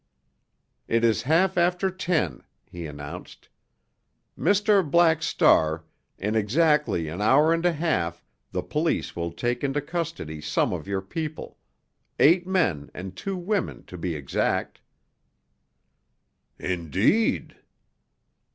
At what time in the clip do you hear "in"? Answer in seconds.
6.17-6.33